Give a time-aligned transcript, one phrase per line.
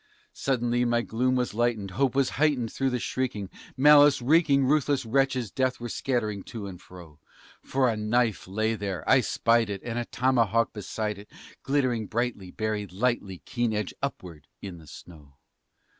[0.33, 5.51] Suddenly my gloom was lightened, hope was heightened, though the shrieking, Malice wreaking, ruthless wretches
[5.51, 7.19] death were scattering to and fro;
[7.61, 11.29] For a knife lay there I spied it, and a tomahawk beside it
[11.61, 15.35] Glittering brightly, buried lightly, keen edge upward, in the snow.